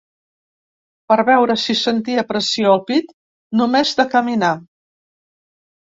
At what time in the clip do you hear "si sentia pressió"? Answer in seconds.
1.65-2.73